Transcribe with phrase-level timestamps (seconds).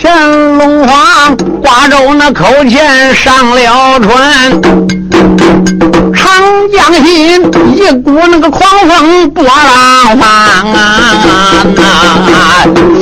[0.00, 4.99] 乾隆皇挂着那口前上了船。
[6.72, 7.42] 江心
[7.76, 10.28] 一股那个狂风波浪放
[10.72, 10.76] 啊！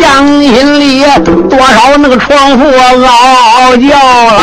[0.01, 1.05] 江心里
[1.51, 3.89] 多少那个床户嗷嗷叫
[4.37, 4.39] 啦！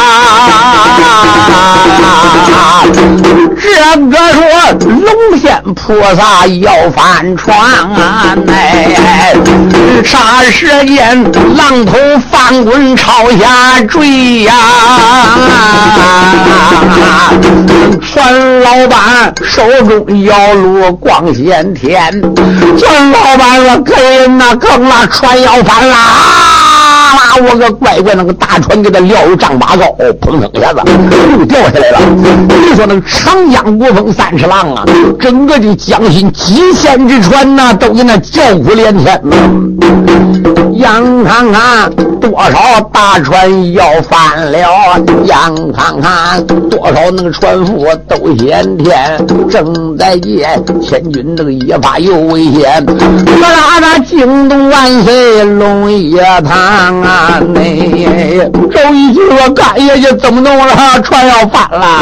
[3.62, 3.70] 这
[4.10, 4.42] 个说
[4.90, 5.08] 龙
[5.40, 5.80] 仙菩
[6.16, 8.36] 萨要翻船啊！
[8.48, 9.34] 哎，
[10.04, 11.24] 霎时间
[11.58, 11.98] 浪头
[12.32, 14.54] 翻滚朝下坠呀！
[18.02, 19.00] 船老板
[19.44, 22.22] 手中摇橹光显天，
[22.78, 25.96] 船老板我跟，那更了，船要翻啦！”
[27.42, 29.84] 我个乖乖，那个大船给他撂有丈八高，
[30.22, 30.82] 砰腾一下子
[31.38, 32.00] 又掉下来了。
[32.70, 34.84] 你说那长江国风三尺浪啊，
[35.20, 39.36] 整个这江心几千只船呐，都给那叫苦连天呐。
[40.74, 40.92] 眼
[41.24, 44.60] 看看多少大船要翻了，
[45.24, 45.38] 眼
[45.74, 57.40] 看看多少那个船夫都嫌天，正在见千军这个一发又危险，我拉他惊动万岁龙爷堂啊！
[57.54, 60.74] 内周一句说干爷就怎么弄了？
[61.04, 62.02] 船要翻了。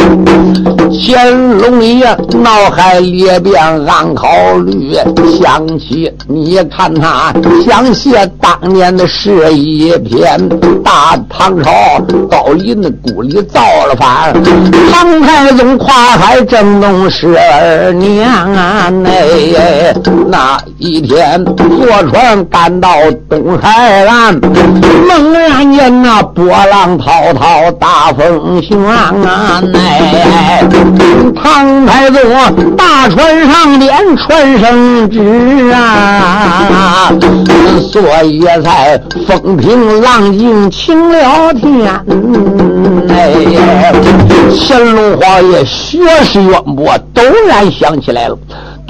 [1.05, 2.05] 乾隆爷
[2.41, 4.27] 脑海里边暗考
[4.65, 4.95] 虑，
[5.37, 7.33] 想起你看他
[7.65, 10.39] 想写当年的诗一篇。
[10.83, 11.71] 大唐朝
[12.29, 14.33] 高丽的故里造了反，
[14.91, 18.89] 唐太宗跨海征东十二年啊！
[18.89, 19.93] 内
[20.27, 22.89] 那一天坐船赶到
[23.29, 24.39] 东海岸。
[25.07, 29.13] 猛然间，那波浪滔滔，大风旋啊！
[29.73, 30.63] 哎，
[31.35, 32.19] 唐太宗
[32.75, 37.11] 大船上边船声直啊，
[37.91, 41.87] 所以才风平浪静，晴了天。
[43.09, 43.33] 哎，
[44.67, 48.37] 乾隆皇爷学识渊博，陡然想起来了。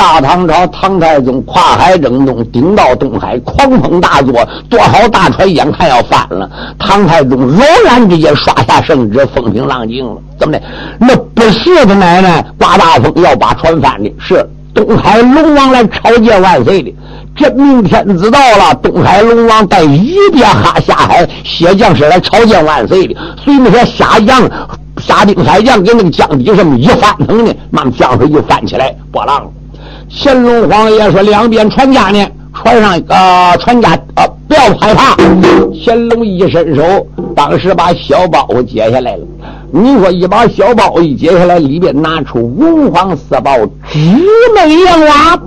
[0.04, 4.34] 大唐朝唐太宗跨海征东，顶到东海，狂风大作，
[4.70, 6.50] 多少大船眼看要翻了。
[6.78, 10.18] 唐太宗偶然之间刷下圣旨，风平浪静了。
[10.38, 10.64] 怎么的？
[11.00, 16.94] 那不是他奶奶刮大风要把船翻的，是东海龙王来朝见万岁的。
[17.34, 23.16] 真命天子到了，东海龙王带一边哈下海，血将是来朝见万岁的。
[23.42, 24.42] 所以那些虾将、
[24.98, 29.50] 虾兵海将跟那个江底上面一翻腾呢，慢江水就翻起来波浪了。
[30.16, 32.24] 乾隆皇爷说：“两边船家呢？
[32.54, 35.16] 船上啊，船家啊，不要害怕。”
[35.84, 36.84] 乾隆一伸手，
[37.36, 39.24] 当时把小包解下来了。
[39.72, 43.58] 你说一把小包一解下来，里边拿出五黄四宝，
[43.92, 44.24] 魑
[44.56, 45.40] 魅魉瓦。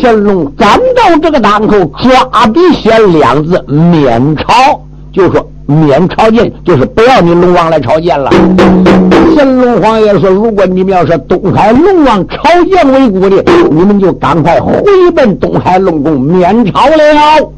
[0.00, 4.44] 乾隆赶到这个档口，抓笔写两字“免朝”，
[5.12, 5.48] 就说。
[5.72, 8.30] 免朝见，就是不要你龙王来朝见了。
[9.34, 12.36] 乾隆皇爷说：“如果你们要是东海龙王朝
[12.70, 14.82] 见为故的，你们就赶快回
[15.14, 17.50] 奔东海龙宫免朝了。”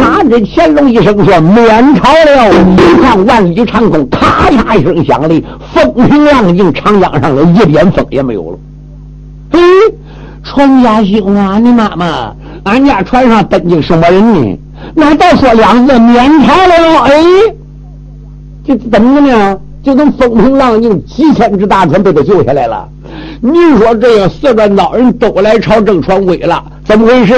[0.00, 2.54] 哪知乾隆一声说：“免朝了！”
[3.02, 5.42] 看万里长空，咔嚓一声响雷，
[5.72, 8.58] 风平浪静，长江上的一点风也没有了。
[9.52, 9.60] 哎，
[10.44, 12.34] 船家兄啊，你妈妈，
[12.64, 14.58] 俺家船上登进什么人呢？
[14.94, 17.22] 那再说两字免朝了，哎，
[18.64, 19.58] 这怎么呢？
[19.82, 22.88] 就能风平浪静，几千只大船被他救下来了。
[23.40, 27.34] 你说这个四川岛人都来朝郑船归了，怎么回事？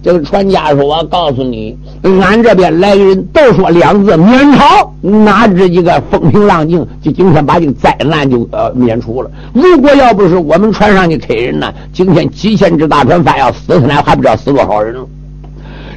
[0.00, 1.76] 这个船家说：“我告诉你，
[2.22, 9.30] 俺这边来人都说两字免朝，哪知一个风平浪静，就今天把这个灾难就呃免除了。
[9.52, 15.04] 如果要不是我们船上的客人呢，今天几千只大船翻要死，他那还不知道死多少人了。”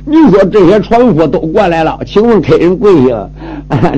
[0.04, 3.30] 你说这些船夫都过来了，请问客人贵姓？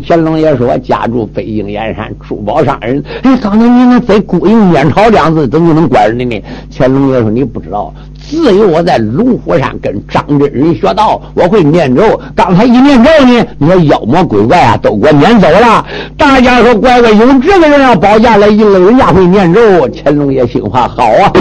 [0.06, 6.44] 乾隆爷说：“家住北京燕山，珠宝商人。”哎，刚才你那在孤营面朝两字，怎么能管着呢？
[6.75, 12.19] 乾隆爷说：“你不知道，自有我在龙虎山跟张真人学道，我会念咒。
[12.36, 15.86] 刚才一念咒呢，你说妖魔鬼怪啊，都给我撵走了。
[16.18, 19.62] 大家说，乖乖，有这个人要保驾来应了，人家会念咒。”
[19.95, 21.31] 乾隆爷心话好啊。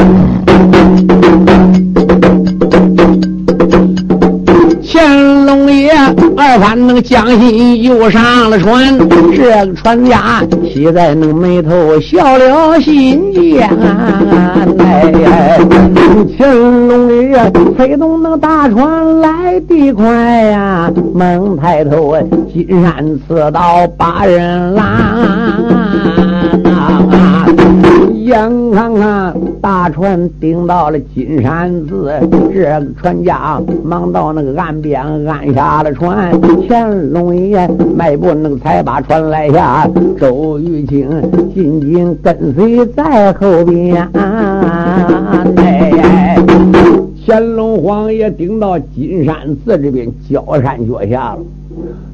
[6.44, 13.70] 二番那个江心又上了船，这个船家喜在那个眉头笑了心间。
[14.78, 15.60] 哎，
[16.36, 20.12] 乾隆爷推动那个大船来得快
[20.42, 22.16] 呀，猛抬头
[22.52, 26.31] 金山刺刀把人拦。
[28.22, 32.12] 眼看看大船顶到了金山寺，
[32.54, 36.30] 这船家忙到那个岸边按下了船，
[36.68, 39.90] 乾隆爷迈步那个才把船来下，
[40.20, 41.10] 周玉清
[41.52, 44.08] 紧紧跟随在后边。
[45.56, 46.38] 哎，
[47.26, 49.34] 乾隆皇爷顶到金山
[49.64, 51.38] 寺这边，脚山脚下了。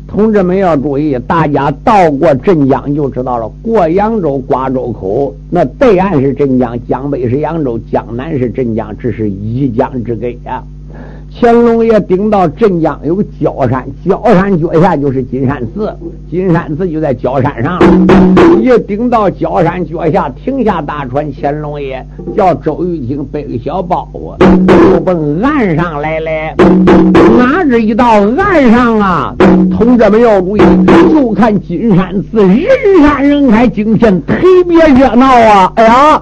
[0.06, 3.48] 同志们要注意，大家到过镇江就知道了。
[3.62, 10.64] 过扬州瓜州口，那对岸是镇江，江北是扬州，江南是镇江，这是一江之隔呀。
[11.40, 15.94] 乾隆爷顶到镇江有个焦山，焦山脚下就是金山寺，
[16.28, 17.78] 金山寺就在焦山上。
[18.60, 22.04] 一顶到焦山脚下，停下大船，乾隆爷
[22.36, 24.36] 叫周玉清背个小包袱，
[24.92, 26.30] 就奔岸上来了。
[27.38, 29.34] 哪知一到岸上啊，
[29.70, 30.62] 同志们要注意，
[31.12, 32.58] 就看金山寺人
[33.00, 34.34] 山人海，今天特
[34.66, 35.72] 别热闹啊！
[35.76, 36.20] 哎呀，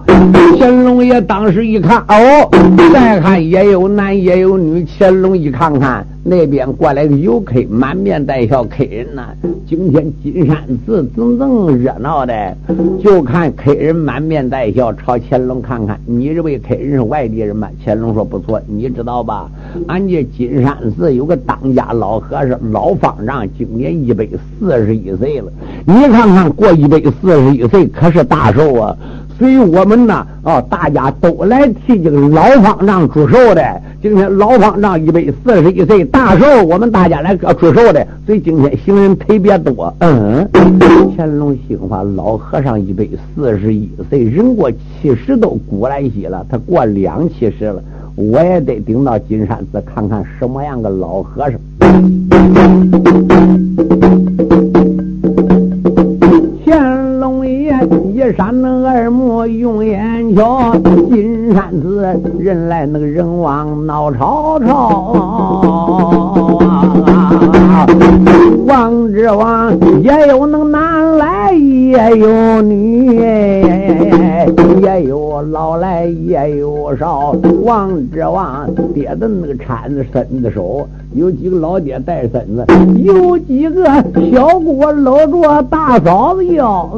[0.59, 2.51] 乾隆爷当时一看，哦，
[2.93, 4.85] 再看也有男也有女。
[4.99, 9.29] 乾乾隆一看看那边过来个游客，满面带笑客人呐。
[9.65, 12.57] 今天金山寺真正热闹的，
[13.01, 15.97] 就看客人满面带笑朝乾隆看看。
[16.07, 17.69] 你认为客人是外地人吗？
[17.85, 18.61] 乾隆说不错。
[18.67, 19.49] 你知道吧？
[19.87, 24.27] 俺家金山寺有个当家老和尚老方丈，今年一百
[24.59, 25.53] 四十一岁了。
[25.87, 28.97] 你看看过一百四十一岁可是大寿啊！
[29.39, 33.63] 所以我们呢，啊，大家都来替这个老方丈祝寿的。
[34.01, 38.07] 今天老方丈一百四十一岁大寿，我们大家来祝寿的。
[38.25, 39.93] 所以今天行人特别多。
[39.99, 40.49] 嗯，
[41.17, 47.83] 乾隆兴发，老和尚一百四十一岁，人过七十都古来稀了，他过两七十了，
[48.15, 51.61] 我也得顶到金山寺看看什么样的老和尚。
[60.37, 60.71] 瞧，
[61.11, 62.07] 金山寺
[62.39, 65.15] 人来那个人往闹吵吵。
[68.67, 69.73] 王之王
[70.03, 73.17] 也有那男来也有女，
[74.83, 77.35] 也有老来也有少。
[77.63, 82.67] 王之王爹的那个搀子孙子手，有几个老爹带孙子，
[83.03, 83.87] 有几个
[84.31, 86.91] 小姑搂着大嫂子腰。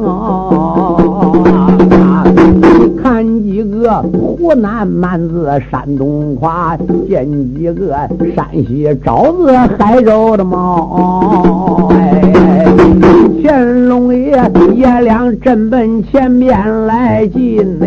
[3.79, 6.77] 个湖南蛮子，山东话；
[7.07, 7.95] 见几个
[8.35, 11.89] 山西招子，海州的猫。
[13.41, 14.37] 乾隆爷
[14.75, 17.85] 爷俩正奔前面来进呢。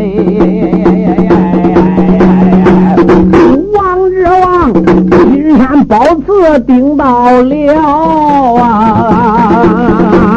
[3.74, 4.72] 王之王，
[5.30, 7.54] 金山宝字顶到了
[8.58, 10.31] 啊！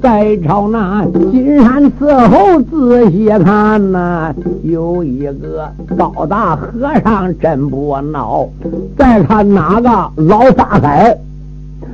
[0.00, 6.70] 再朝那金山寺后仔细看呐，有一个高大和
[7.02, 8.48] 尚真不孬。
[8.96, 9.88] 再看哪个
[10.22, 11.16] 老法海，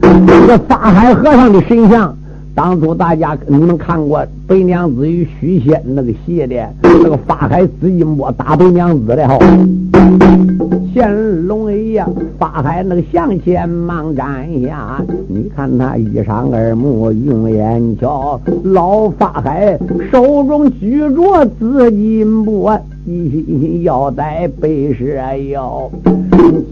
[0.00, 2.14] 这法海和尚的神像。
[2.54, 9.36] 当初大家你们看过《白娘子与许仙》那个戏的，那个法海紫金钵打白娘子的哈。
[10.94, 12.04] 乾隆爷
[12.38, 19.76] 法海那个向前忙站下，你看他一上二目用眼瞧，老法海
[20.12, 22.80] 手中举着紫金钵。
[23.82, 25.20] 腰带背是
[25.50, 25.90] 腰，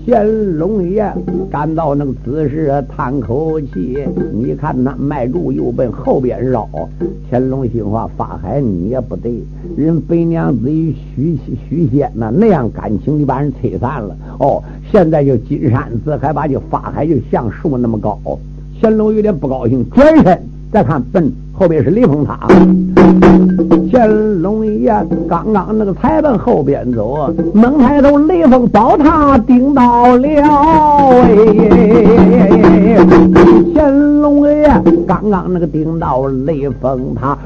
[0.06, 1.04] 乾隆爷
[1.50, 3.98] 感到那个姿势，叹口气。
[4.32, 6.66] 你看他迈住又奔后边绕。
[7.30, 9.30] 乾隆心话：法海你也不对，
[9.76, 14.16] 人白娘子与许许仙呐那样感情，你把人吹散了。
[14.38, 18.18] 哦，现在就金山寺还把这法海就像树那么高。
[18.80, 21.30] 乾隆有点不高兴，转身再看奔。
[21.62, 22.40] 后边是雷峰塔，
[23.92, 24.92] 乾隆爷
[25.28, 30.28] 刚刚那个才奔后边走，猛抬头雷峰宝塔顶到了，
[31.22, 32.98] 哎，
[33.76, 34.68] 乾隆爷
[35.06, 37.38] 刚刚那个顶到雷峰塔。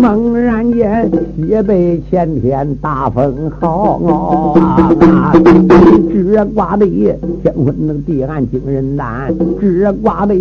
[0.00, 4.00] 猛然间，西北前天大风号，
[6.10, 10.34] 直刮的天昏地暗惊人胆，直刮的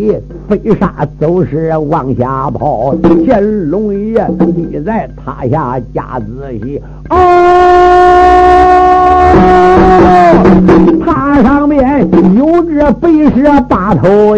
[0.47, 2.95] 飞沙走石往下跑。
[3.25, 6.25] 乾隆爷立在塔下加仔
[6.63, 7.15] 细，哦，
[11.05, 14.37] 塔上面有只白蛇八头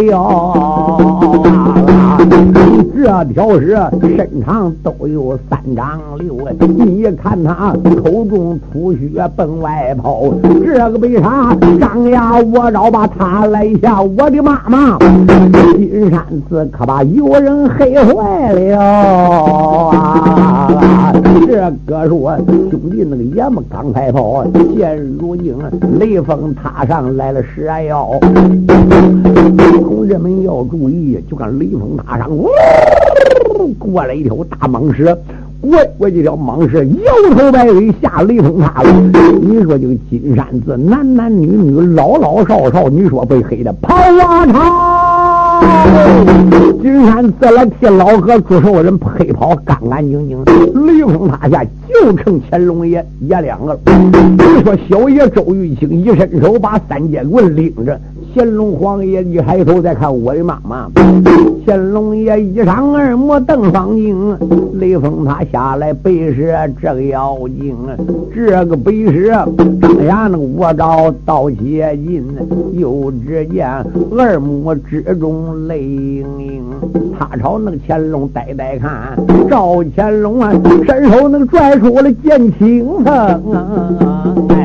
[3.11, 3.31] 那。
[3.31, 14.97] 条蛇身长都有三丈六，你看他口中吐血奔外跑，这个被杀张牙舞爪把他来下，我的妈妈，
[15.77, 18.77] 金山寺可把有人黑坏了
[19.91, 21.13] 啊！
[21.47, 22.37] 这个说
[22.69, 24.43] 兄弟那个爷们刚才跑，
[24.75, 25.55] 现如今
[25.99, 28.09] 雷峰塔上来了蛇妖，
[29.47, 32.49] 同志们要注意，就看雷峰塔上，呜，
[33.77, 35.17] 过来一条大蟒蛇。
[35.61, 38.91] 过过这条蟒蛇摇头摆尾下雷峰塔了。
[39.41, 45.61] 你说这个金山寺男男女女老老少少，你说被黑的跑啊跑！
[46.81, 50.43] 金山寺来替老哥出手人黑跑干干净净。
[50.87, 53.79] 雷峰塔下就剩乾隆爷爷两个了。
[53.85, 57.99] 你说小爷周玉清一伸手把三节棍拎着。
[58.33, 60.89] 乾隆皇爷一抬头再看我的妈妈，
[61.65, 64.37] 乾隆爷一上二目瞪双睛，
[64.79, 67.75] 雷峰塔下来白蛇这个妖精，
[68.33, 69.31] 这个白蛇
[69.81, 72.25] 张牙那个我招到接近，
[72.73, 73.67] 又只见
[74.17, 76.63] 二目之中泪盈盈，
[77.19, 79.17] 他朝那个乾隆呆呆看，
[79.49, 80.53] 赵乾隆啊
[80.87, 84.60] 伸手那个拽出了剑青风啊，哎，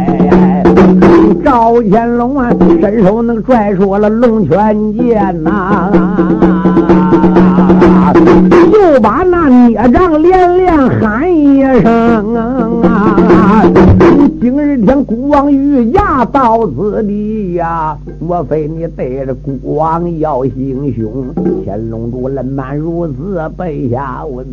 [1.45, 3.75] 赵乾隆啊伸手能拽。
[3.76, 5.90] 出了，龙泉剑呐，
[8.73, 12.35] 又把那孽障连连喊一声
[12.83, 13.64] 啊！
[14.38, 21.26] 今日天孤王御驾到此地呀，莫非你带着孤王要行凶？
[21.64, 24.47] 乾隆主冷慢如此，背下问。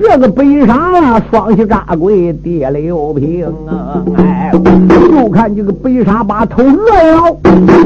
[0.00, 4.04] 这个北上啊，双膝扎跪，跌六平啊！
[4.16, 6.72] 哎，就看这个北沙把头乐
[7.14, 7.36] 了。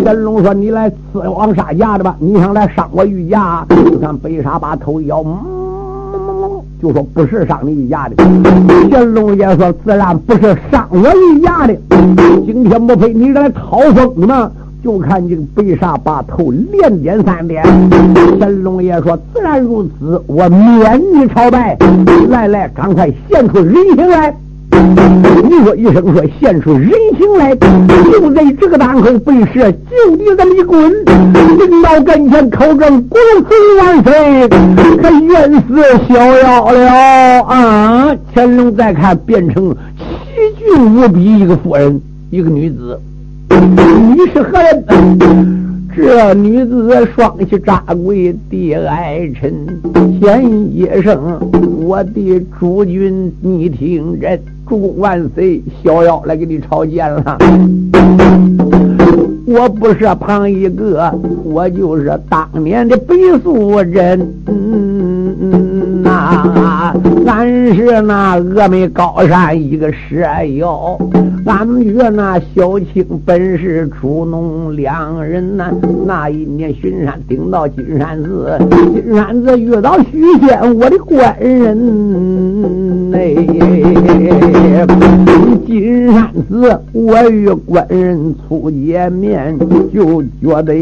[0.04, 0.54] 乾隆说。
[0.54, 2.16] 你来刺王杀驾的吧？
[2.20, 3.66] 你想来伤我御驾？
[3.68, 5.22] 就看北沙把头一摇，
[6.84, 8.16] 就说不是伤你一家的。
[8.90, 11.74] 乾隆爷说自然不是伤我一家的。
[12.44, 14.52] 今天莫非你来讨封的吗？
[14.82, 17.64] 就看这个北沙把头连点三点。
[18.38, 21.74] 乾隆爷说自然如此，我免你朝拜。
[22.28, 24.36] 来来，赶快现出人形来。
[25.44, 30.90] 你说一声说现出人形来，就在这个当口，被蛇就地这么一滚，
[31.58, 34.48] 领到跟前口中国岁万岁，
[35.00, 38.16] 可冤死逍遥了啊！
[38.34, 40.04] 乾隆再看，变成奇
[40.58, 42.00] 俊无比一个妇人，
[42.30, 42.98] 一个女子，
[43.50, 44.84] 你是何人？
[45.96, 49.54] 这女子双膝扎跪，地哀臣，
[50.20, 51.38] 前一声，
[51.86, 54.36] 我的主君，你听着。
[54.68, 55.62] 祝万岁！
[55.82, 57.38] 逍遥来给你朝见了。
[59.46, 61.12] 我不是旁一个，
[61.44, 64.34] 我就是当年的北宋人。
[66.24, 66.94] 啊
[67.26, 70.16] 俺是那峨眉高山一个蛇
[70.56, 70.98] 妖，
[71.44, 75.70] 俺们觉那小青本是出农两人呐。
[76.06, 78.58] 那一年巡山顶到金山寺，
[78.94, 83.34] 金山寺遇到许仙，我的官人哎。
[85.66, 89.58] 金山寺，我与官人初见面，
[89.92, 90.74] 就觉得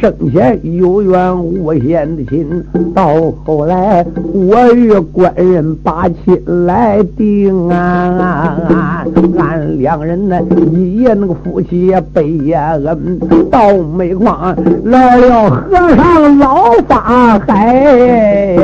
[0.00, 2.64] 生前有缘无限的亲。
[2.94, 9.04] 到后来，我与官人把亲来定啊，
[9.38, 10.38] 俺两人呢，
[10.72, 13.18] 一夜那个夫妻背也恩。
[13.50, 14.54] 到煤矿
[14.84, 18.56] 来了和尚老法海，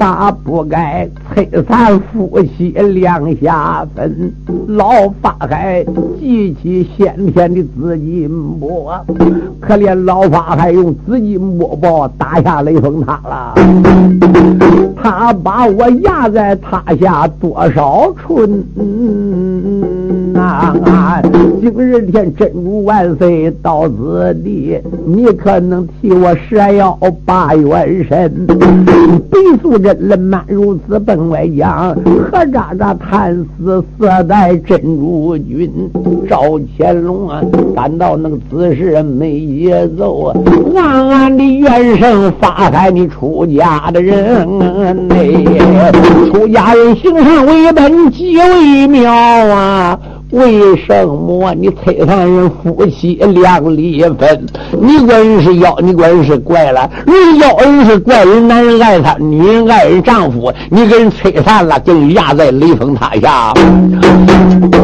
[0.00, 2.70] 大不该摧残夫妻。
[2.70, 4.32] 两下分，
[4.66, 5.84] 老法海
[6.18, 8.26] 记起先天的紫金
[8.58, 8.94] 钵，
[9.60, 13.54] 可怜老法海用紫金波报打下雷峰塔了。
[15.02, 18.64] 他把我压在塔下多少春？
[20.34, 20.74] 啊！
[21.60, 28.46] 今日天真如万岁到此地，你可能替我蛇妖把元神？
[29.30, 31.96] 北素贞人满如此奔外江，
[32.30, 35.70] 何渣渣贪死色待真如君？
[36.28, 36.42] 赵
[36.78, 37.40] 乾隆啊，
[37.74, 40.36] 感到那个此事没节奏啊，
[40.74, 44.46] 万安的元神发财你出家的人
[45.08, 45.44] 嘞！
[46.30, 49.98] 出家人行善为本极为妙啊！
[50.30, 54.46] 为什么你摧残人夫妻两离分？
[54.80, 56.88] 你管人是妖，你管人是怪了。
[57.04, 60.52] 人妖人是怪人，男人爱他，女人爱人丈夫。
[60.70, 63.52] 你给人摧残了，就压在雷峰塔下。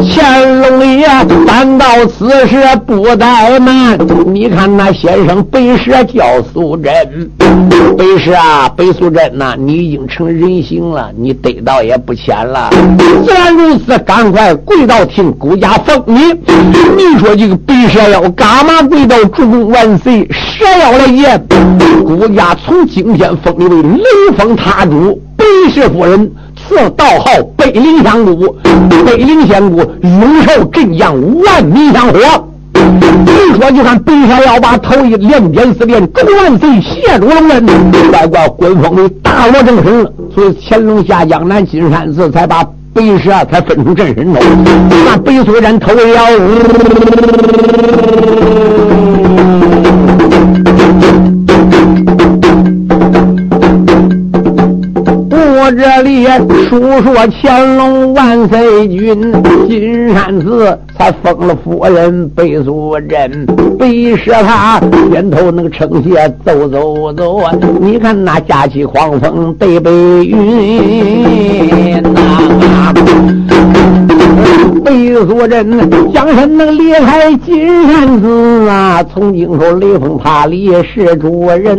[0.09, 1.07] 乾隆爷
[1.47, 6.93] 赶到此时不怠慢，你看那先生白蛇叫素贞，
[7.97, 12.71] 白蛇啊，白素贞呐，你已经成人形了，你得到也不浅了。
[13.25, 15.36] 自然如此，赶快跪到听。
[15.38, 16.21] 顾家封你，
[16.97, 20.26] 你说这个白蛇妖干嘛跪到主公万岁？
[20.31, 21.47] 蛇妖来见，
[22.05, 24.05] 顾家从今天封你为雷
[24.37, 28.57] 峰塔主，白氏夫人赐道号北陵香姑，
[29.05, 32.19] 北陵仙姑永受镇将万民香火。
[33.26, 37.66] 你说就看北蛇妖把头一两点四点，狗万岁谢主隆恩，
[38.11, 42.64] 乖乖官封为大罗正神，所以乾隆下江南金山寺才把。
[42.97, 44.41] 白蛇才分出阵神来，
[45.05, 46.03] 那白素贞偷了。
[55.67, 56.25] 我这里
[56.69, 59.33] 数说乾隆万岁君，
[59.69, 63.45] 金山寺才封了夫人贝素贞。
[63.77, 64.79] 背射他
[65.11, 72.95] 肩头那个撑鞋走走走啊，你看那架起狂风对白云呐。
[74.87, 74.93] 白
[75.26, 81.76] 素贞将身能离开金山寺啊，从今后雷峰塔里是主人。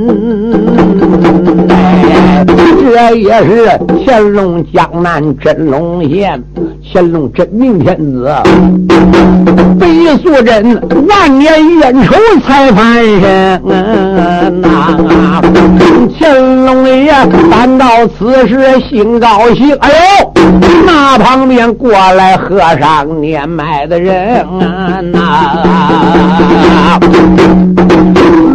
[2.84, 6.44] 这也是乾隆江南真龙县，
[6.92, 8.30] 乾隆真命天子，
[9.80, 9.88] 白
[10.22, 12.14] 素贞万年冤仇
[12.46, 13.62] 才翻身。
[14.62, 15.42] 那
[16.20, 17.14] 乾隆爷
[17.52, 20.34] 赶到此时心高兴，哎呦，
[20.86, 25.00] 那旁边过来和尚当年买的人啊，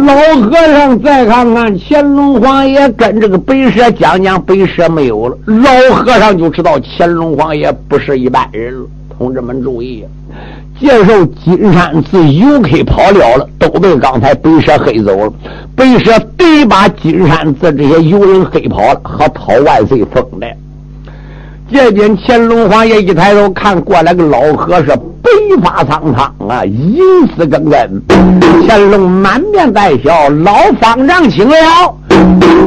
[0.05, 8.85] 老和尚再看看乾隆皇爷跟这个白蛇讲讲，白蛇没有了，老和尚就知道乾隆皇爷不是一般人了。
[9.17, 10.03] 同志们注意，
[10.77, 15.31] 接受金山寺游客跑了了，都被刚才白蛇黑走了。
[15.73, 20.45] 白蛇得把金山寺这些游人黑跑了，和讨万岁封的。
[21.73, 24.95] 这边乾隆皇爷一抬头看过来个老和尚。
[25.23, 25.29] 白
[25.63, 26.99] 发苍苍啊，银
[27.35, 28.01] 丝根根。
[28.67, 31.55] 乾隆满面带笑，老方丈请了。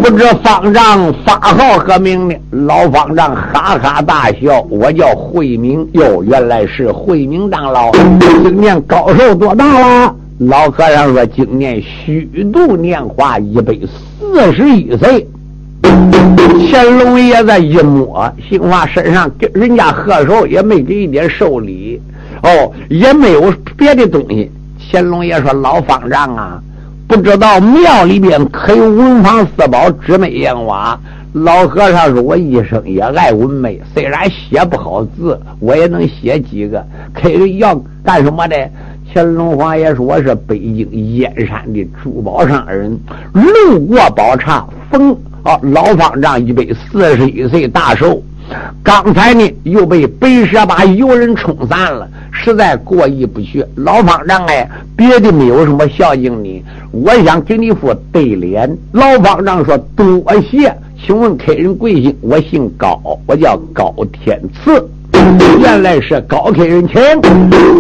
[0.03, 2.35] 不知方丈法号何名呢？
[2.51, 5.87] 老方丈哈哈大笑，我叫慧明。
[5.93, 7.93] 哟，原来是慧明长老。
[8.43, 10.15] 今年高寿多大了？
[10.39, 13.73] 老和尚说，今年虚度年华一百
[14.21, 15.27] 四十一岁。
[16.71, 22.01] 乾隆爷在一摸，兴华身上跟人家贺寿，也没给一点寿礼。
[22.43, 24.51] 哦，也没有别的东西。
[24.91, 26.61] 乾隆爷说：“老方丈啊，
[27.09, 30.99] 不知道庙里边可有文房四宝、纸媒砚瓦？”
[31.33, 36.85] 老和尚说：“我一生也爱文媒，虽然写不好字，我也能写几个。
[37.13, 38.57] 可要干什么的？”
[39.13, 42.99] 乾隆皇爷说：“我是北京燕山的珠宝商人，
[43.33, 48.23] 路过宝刹，逢哦老方丈一百四十一岁大寿。”
[48.81, 53.65] 刚才呢，又被白蛇把游人冲散了，实在过意不去。
[53.75, 58.79] 老方丈哎，别的没有什么孝敬你，我想给你副对联。
[58.93, 60.73] 老方丈说：“多谢，
[61.05, 62.17] 请问客人贵姓？
[62.21, 64.89] 我姓高，我叫高天赐。
[65.61, 67.01] 原来是高客人请。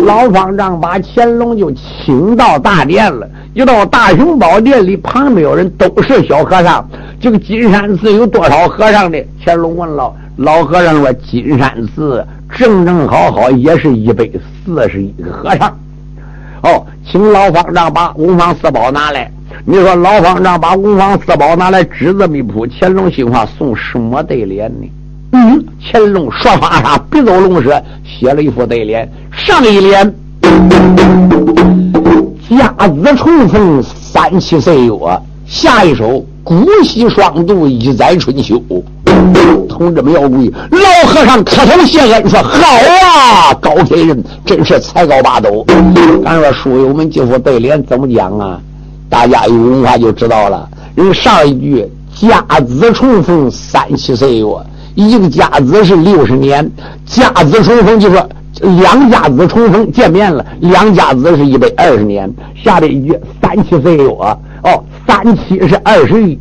[0.04, 3.28] 老方丈把乾隆就请到大殿了。
[3.54, 6.86] 一到大雄宝殿里，旁边有人，都是小和尚。
[7.20, 9.24] 这个金山寺有多少和尚的？
[9.44, 10.12] 乾隆问老。
[10.36, 14.28] 老和尚说：“金山寺正正好好也是一百
[14.64, 15.68] 四十一个和尚。
[16.62, 19.30] 哦，请老方丈把文房四宝拿来。
[19.64, 24.86] 你说老方丈把文房四宝拿来，纸字密铺，乾隆心话送什么对联呢？
[25.36, 29.06] 嗯，乾隆说法上笔走龙蛇，写了一副对联。
[29.30, 30.14] 上一联：
[32.48, 34.92] 甲子重逢三七岁月，
[35.46, 38.62] 下一首：古稀双渡一载春秋。”
[39.68, 42.58] 同志们要注意，老和尚磕头谢恩说：“好
[43.04, 45.66] 啊，高客人真是才高八斗。”
[46.24, 48.58] 咱说书友们这副对联怎么讲啊？
[49.10, 50.66] 大家有文化就知道了。
[50.94, 54.46] 人上一句“甲子重逢三七岁月”，
[54.96, 56.68] 一个甲子是六十年，
[57.04, 58.28] 甲子重逢就说
[58.60, 62.28] 两甲子重逢见面了，两甲子是一百二十年。
[62.56, 64.36] 下边一句“三七岁月”，哦。
[65.06, 66.36] 三七是二十一，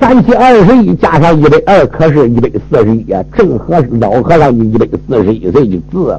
[0.00, 6.18] 三七二十一加上一百二，可是一百四十一啊，正合老和尚就一百四十一岁的字。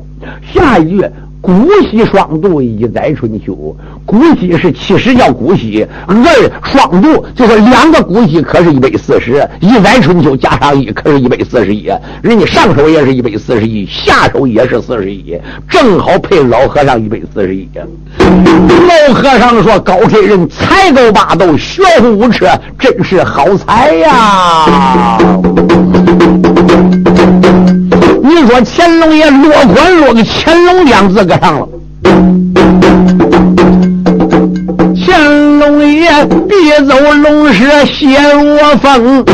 [0.53, 1.03] 下一句，
[1.41, 3.75] 姑姑息双度，一载春秋。
[4.05, 6.15] 姑息是其实叫姑息，二
[6.63, 9.47] 双度就是两个姑息，可是一百四十。
[9.61, 11.89] 一载春秋加上一，可是一百四十一。
[12.21, 17.69] 人家上手也是一百四十一，下手也是四十一，正好配老和尚一百四十一。
[18.17, 22.47] 老和尚说：“高天人才高八斗，学富五车，
[22.77, 25.17] 真是好才呀！”
[28.21, 31.67] 你说乾隆爷落款落个乾隆两字搁上了。
[35.05, 36.09] 乾隆爷
[36.47, 36.53] 必
[36.87, 39.25] 走龙蛇谢若风，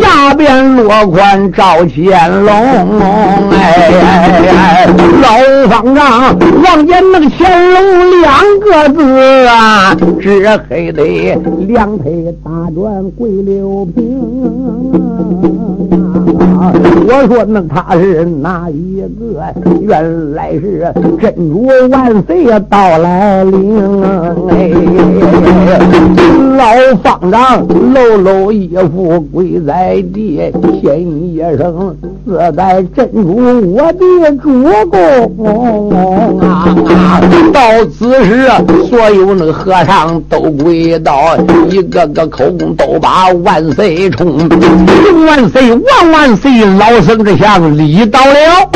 [0.00, 2.54] 下边落款赵乾隆。
[3.50, 4.86] 哎，
[5.22, 11.02] 老方丈望见那个乾隆两个字啊，只黑得
[11.66, 14.04] 两腿打转跪六平。
[17.06, 19.44] 我说那他是哪一个？
[19.80, 23.78] 原来是真主万岁到来临。
[24.50, 24.70] 哎，
[26.56, 26.64] 老
[27.02, 30.40] 方丈搂搂衣服跪在地，
[30.80, 33.36] 先一声自代真主
[33.74, 34.00] 我的
[34.42, 35.50] 主公
[36.40, 37.20] 啊！
[37.52, 38.48] 到此时，
[38.88, 41.36] 所有那个和尚都跪倒，
[41.68, 44.48] 一个个口供都把万岁冲，
[45.26, 46.43] 万岁万万岁！
[46.44, 48.70] 对老僧这下子礼到了。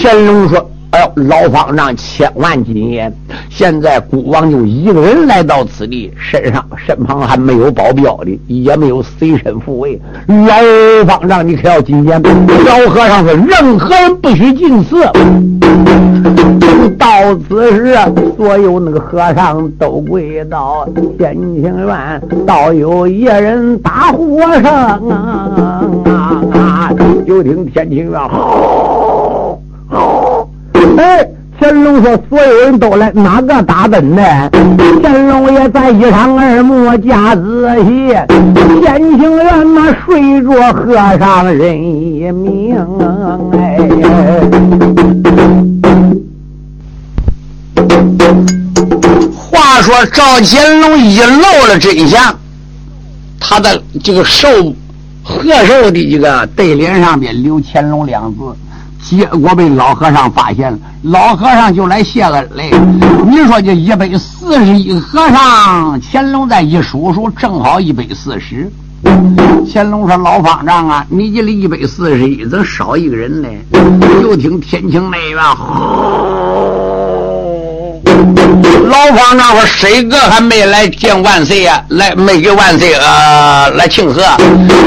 [0.00, 3.12] 乾隆说：“哎呦，老方丈千万谨言。
[3.50, 10.00] 现在孤王就一个人来到此地，身上身旁还没有保镖的，也没有随身护卫。
[10.28, 12.22] 老方丈，你可要谨言。
[12.22, 15.02] 老和尚说：任何人不许进寺。
[16.96, 17.08] 到
[17.48, 17.96] 此时，
[18.36, 20.86] 所有那个和尚都跪到
[21.18, 25.82] 天清院，倒有一人打呼声啊！”
[27.30, 30.50] 就听天清院吼吼，
[30.98, 31.24] 哎，
[31.60, 34.22] 乾隆说：“所有人都来，哪个打灯呢？”
[35.00, 38.16] 乾隆爷在一上二目加仔细，
[38.82, 42.76] 天清院那睡着和尚人一命。
[43.52, 43.78] 哎，
[49.36, 52.34] 话说赵乾隆一露了真相，
[53.38, 54.48] 他的这个寿。
[55.30, 58.40] 贺寿的一个对联上边留乾隆两字，
[59.02, 60.78] 结果被老和尚发现了。
[61.02, 62.70] 老和尚就来谢恩来。
[63.30, 68.70] 你说这一百四十一和尚，乾隆再一数数，正好一百四十。
[69.72, 73.48] 乾隆说：“老方丈啊，你这里一百四十一，怎少一个人呢？”
[74.20, 75.38] 就听天清那边
[78.90, 81.80] 老方丈说：“谁个还没来见万岁呀？
[81.90, 84.22] 来没给万岁呃来庆贺？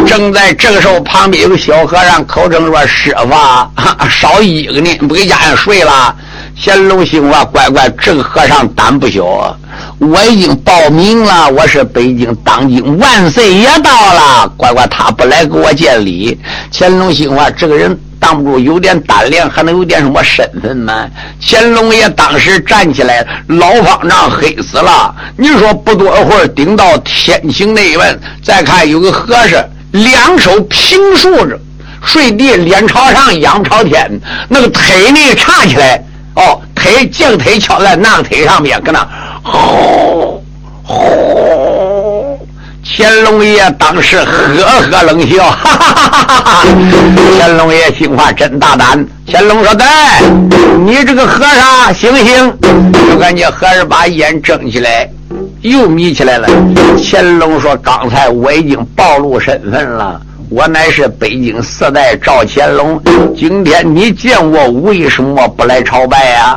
[0.05, 3.29] 正在这个时候，旁边有个小和尚口称说：‘师傅，
[4.11, 6.13] 少一个呢，不给家人睡了。’
[6.61, 9.55] 乾隆心话：乖乖，这个和尚胆不小啊。
[9.99, 14.47] 我已经报名了，我是北京当今万岁爷到了。
[14.55, 16.39] 乖乖，他不来给我见礼。
[16.71, 21.05] 乾隆心话：这个人。”挡不住，有点胆量，还能有点什么身份吗？
[21.41, 25.13] 乾隆爷当时站起来，老方丈黑死了。
[25.35, 29.61] 你说不多会儿，顶到天晴那一问，再看有个和尚，
[29.91, 31.59] 两手平竖着
[32.01, 34.09] 睡地，脸朝上，仰朝天，
[34.47, 36.01] 那个腿呢叉起来，
[36.35, 39.07] 哦，腿将腿敲在那腿上面，搁那
[39.43, 40.43] 呼
[40.83, 42.39] 呼。
[42.85, 44.25] 乾隆爷当时呵
[44.91, 46.63] 呵冷笑，哈哈哈哈哈！
[47.39, 49.03] 乾隆爷心话真大胆。
[49.25, 49.85] 乾隆说：“对，
[50.85, 52.53] 你这个和尚醒醒！”
[53.09, 55.09] 就感觉和尚把眼睁起来，
[55.61, 56.47] 又眯起来了。
[57.01, 60.21] 乾隆说：“刚才我已经暴露身份了，
[60.53, 63.01] 我乃是北京四代赵乾隆。
[63.35, 66.55] 今天你见我，为什么不来朝拜呀？”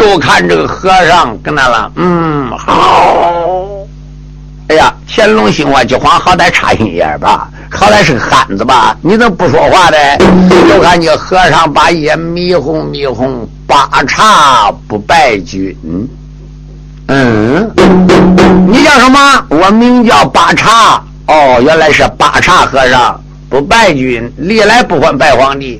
[0.00, 3.66] 就看这个和尚跟那了，嗯，好。
[4.68, 8.96] 哎呀，乾隆心话，就慌，好歹插心眼吧，好歹是个汉子吧？
[9.02, 9.98] 你怎么不说话的？
[10.66, 15.76] 就看你和尚把眼迷红迷红，八叉不拜君。
[17.08, 17.70] 嗯，
[18.68, 19.44] 你叫什么？
[19.50, 21.04] 我名叫八叉。
[21.32, 23.18] 哦，原来是八叉和尚。
[23.52, 25.78] 不败君，历来不换拜皇帝。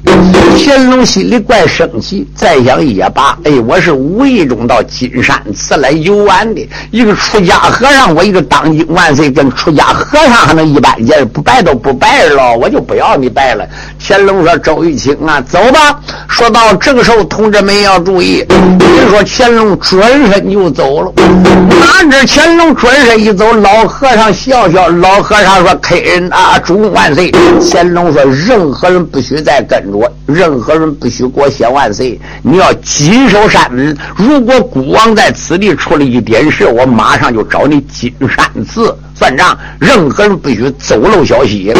[0.58, 3.34] 乾隆心里怪生气，再想也罢。
[3.44, 11.26] 哎，我是无意中到金山寺来游玩的，一个出家和尚，我一个当今万岁，跟出家和尚还能一般见？
[11.28, 13.66] 不拜都不拜了，我就不要你拜了。
[13.98, 27.32] 乾隆说：“周玉清啊，走吧。”说到这个时候，同志们要注意，你说乾隆转身就走了，哪知乾隆转身一走，老和尚笑笑，老和尚说：“客人啊，主公万岁！”
[27.70, 33.96] 乾隆说：“任何人不许再跟着我，任何人不许给我写万岁，你要谨守山门。
[34.16, 41.72] 如果孤王在此地出了一点事，我马上就找你金山寺。”算账，任何人不许走漏消息。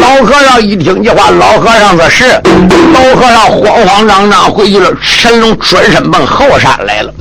[0.00, 2.24] 老和尚一听这话，老和尚说是。
[2.94, 4.90] 老和尚慌慌张张回去了。
[5.02, 7.12] 神龙转身奔后山来了，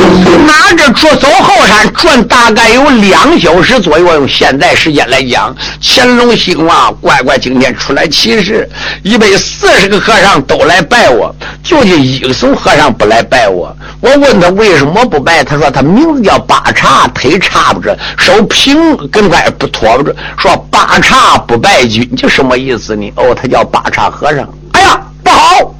[0.47, 4.05] 拿着出走后山转大概有两小时左右。
[4.13, 8.67] 用现在时间来讲，乾隆兴旺，乖乖今天出来起事，
[9.03, 13.75] 一百四十个和尚都来拜我，就这一松和尚不来拜我。
[13.99, 20.13] 我问他为什么不拜，他说他名字叫八叉，腿叉不着，手平跟块不拖不住。
[20.37, 23.11] 说八叉不败军，就什么意思呢？
[23.15, 24.47] 哦，他叫八叉和尚。
[24.73, 25.75] 哎呀，不好！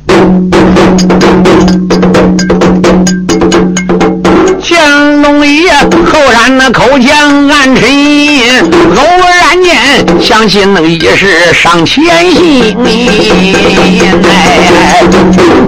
[4.61, 5.71] 乾隆爷
[6.05, 9.03] 后山那口腔暗沉吟，偶
[9.49, 12.77] 然间想起那个一事上前行。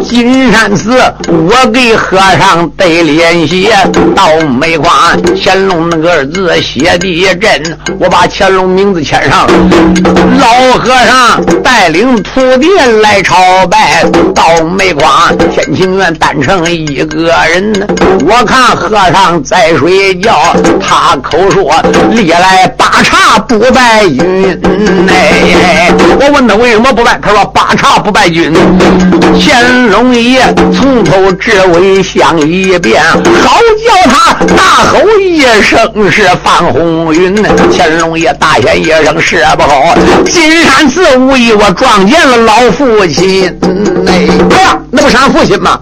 [0.07, 3.69] 金山寺我给和尚得联系，
[4.15, 4.27] 到
[4.59, 4.93] 煤矿
[5.35, 9.47] 乾隆那个字写的真，我把乾隆名字签上。
[10.39, 12.67] 老和尚带领徒弟
[13.01, 14.03] 来朝拜，
[14.35, 17.87] 到煤矿天清院单成一个人，
[18.27, 18.61] 我看。
[18.91, 21.71] 和尚在睡觉，他口说
[22.09, 24.59] 历来八茶不败君。
[25.07, 28.53] 哎，我问他为什么不败，他说八叉不败君。
[29.39, 30.41] 乾隆爷
[30.73, 37.35] 从头至尾想一遍，好叫他大吼一声是范红云。
[37.75, 43.57] 乾隆爷大喊一声是不好，金山寺无意我撞见了老父亲。
[44.07, 44.13] 哎
[44.63, 45.79] 呀，那不是俺父亲吗？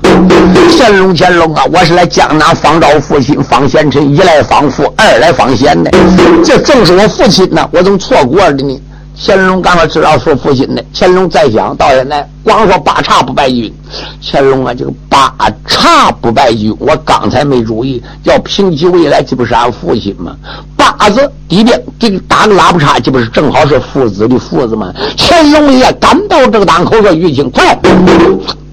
[0.78, 2.88] 乾隆，乾隆啊，我是来江南访找。
[3.00, 5.90] 父亲方贤臣，一来访父，二来访贤的，
[6.44, 8.82] 这正是我父亲呢，我我怎么错过了呢？
[9.18, 13.74] 乾隆刚才知道说父亲的，乾隆再想到现在，光说八叉不败军，
[14.22, 15.34] 乾隆啊，这个八
[15.66, 20.36] 叉不败军，我刚才没注意，要平其未来，这不是俺父亲吗？
[20.76, 24.94] 八字底边这个打个拉不叉，这不是正好是父子的父子吗？
[25.18, 27.80] 乾隆爷赶到这个档口说：“玉清，快！”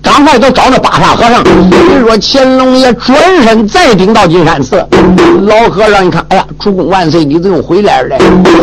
[0.06, 1.42] 赶快都找那八叉和尚。
[1.68, 4.76] 你说乾隆爷转身再顶到金山寺，
[5.42, 8.16] 老和尚一看，哎呀，主公万岁，你怎么回来了？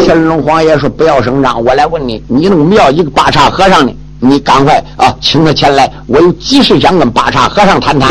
[0.05, 3.93] 乾隆皇爷说：“不要声张，我来问你，你那个庙一个八叉和尚呢？
[4.21, 8.09] 你赶快啊，请他前来，我有急事想跟八叉和尚谈谈。”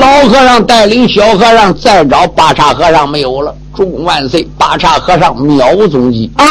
[0.00, 3.54] 老和尚带领小和尚再找八叉和尚，没有了。
[3.76, 6.44] 主公万岁，八叉和尚庙无踪迹啊！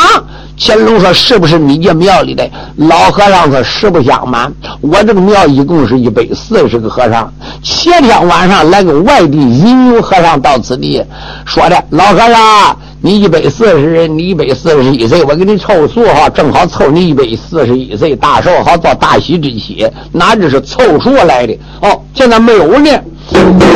[0.58, 7.32] 乾隆说：“是不是你这庙里的？”老和尚说：“实不相瞒，我这个庙一共是一百四十个和尚。
[7.64, 11.04] 前天晚上来个外地引流和尚到此地，
[11.46, 19.88] 说的老和尚，你一百四十人，你一百四十一岁，我给你凑数哈，正好凑你一百四十一岁大寿，好做大喜之期。
[20.12, 21.58] 哪知是凑数来的？
[21.82, 22.90] 哦，现在没有呢。”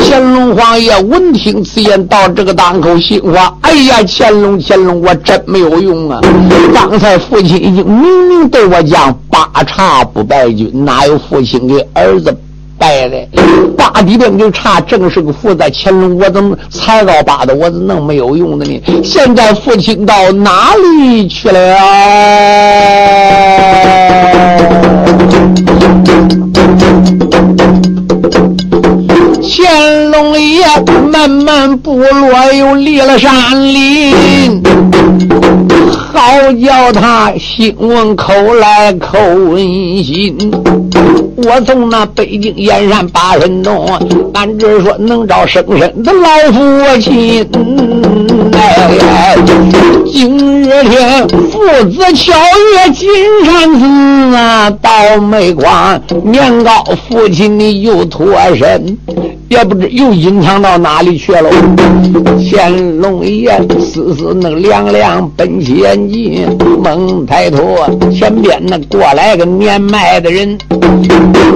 [0.03, 6.19] 乾隆皇爷闻听此言，到这个当口心话：“哎呀，乾隆，乾隆，我真没有用啊！
[6.73, 12.35] 刚才父亲已经明明对我讲八茶不败君，哪有父亲给儿子
[12.77, 13.17] 拜的？
[13.75, 15.69] 八里边就差正是个福在。
[15.73, 18.81] 乾隆，我怎么才到八的，我怎么能没有用的呢？
[19.03, 21.77] 现在父亲到哪里去了？”
[29.49, 30.65] 乾隆爷
[31.09, 33.33] 慢慢部落又离了山
[33.63, 34.61] 林，
[35.89, 39.57] 好叫他新闻口来口问
[40.03, 40.35] 心。
[41.37, 43.87] 我从那北京燕山八神洞，
[44.33, 47.47] 俺只说能找生身的老父亲。
[48.51, 49.35] 哎，
[50.11, 53.09] 今日天父子巧遇金
[53.45, 58.97] 山寺啊，到煤矿年高父亲你又脱身。
[59.49, 61.49] 也不知又隐藏到哪里去了。
[62.49, 66.47] 乾隆爷丝丝那凉凉奔前进，
[66.83, 67.77] 猛抬头，
[68.11, 70.57] 前边那过来个年迈的人，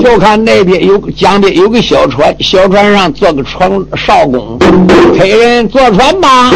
[0.01, 4.57] 就看那边有江边有个小船，小船上坐个船少公，
[5.17, 6.51] 客人坐船吧。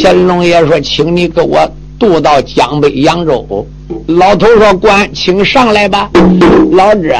[0.00, 3.66] 乾隆爷说：“请你给我渡到江北扬州。”
[4.06, 6.10] 老头说：“官，请上来吧。”
[6.72, 7.14] 老者，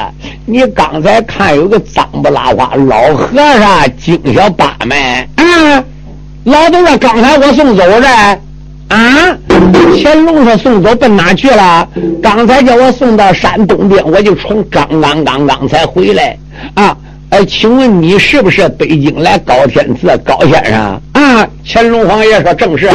[0.47, 4.97] 你刚才看有个脏不拉花老和尚精小八门。
[5.37, 5.85] 嗯，
[6.45, 8.09] 老头说：“刚才我送走的。”
[8.89, 9.37] 啊，
[10.03, 11.87] 乾隆说：“送走奔哪去了？
[12.23, 16.39] 刚才叫我送到山东边，我就从刚刚刚刚才回来。”
[16.75, 16.97] 啊，
[17.31, 21.47] 哎，请问你是不是北京来高天赐高先生啊？
[21.67, 22.91] 乾隆皇爷说正是。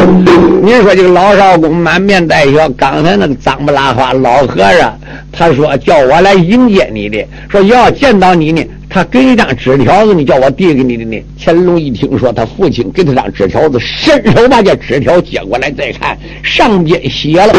[0.64, 5.00] 您说这个老少公满面带笑，刚才那个脏不拉花老和尚，
[5.32, 8.64] 他说叫我来迎接你的，说要见到你呢。
[8.90, 11.24] 他给一张纸条子，你叫我递给你的呢。
[11.40, 17.54] 乾隆一听说他父亲给他张纸条子，伸手把这纸条接过来，再看上边写了：“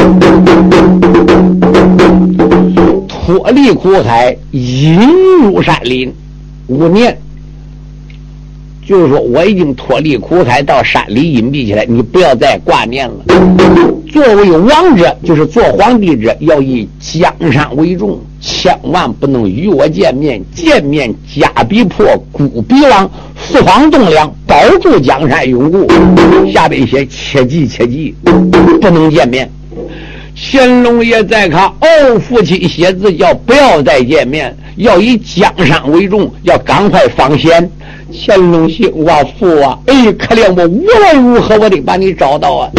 [3.08, 4.96] 脱离苦海，引
[5.42, 6.12] 入山林，
[6.66, 7.16] 五年。”
[8.86, 13.14] 就是说，我已经脱离苦海，到山里隐蔽起来，你不要再挂念了。
[14.12, 20.38] 作为王者，就是做皇帝者，要以江山为重，千万不能与我见面。
[20.54, 25.88] 见面家必破，孤必亡，四方栋梁，保住江山永固。
[26.52, 29.50] 下边写切记切记，不能见面。
[30.36, 37.70] 乾隆爷在看，哦，父亲写字叫不要再见面，要以江山为重，要赶快放贤。
[38.12, 42.70] 乾隆姓我父啊，哎，可怜我无论如何我得把你找到啊！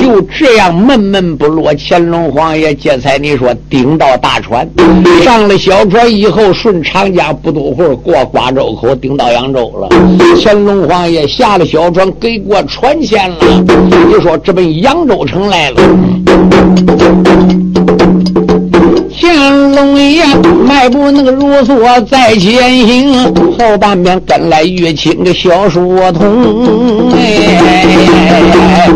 [0.00, 1.74] 就这样闷闷不乐。
[1.78, 4.66] 乾隆皇爷这才你说顶到大船，
[5.22, 9.88] 上了小船以后，顺长江不多会儿过瓜州口，顶到扬州了。
[10.42, 13.36] 乾隆皇爷下了小船，给过船钱了，
[14.08, 15.82] 你说直奔扬州城来了。
[19.20, 20.26] 乾隆呀
[20.66, 27.12] 迈步那个如梭在前行，后半边跟来玉清的小书童。
[27.12, 28.88] 哎，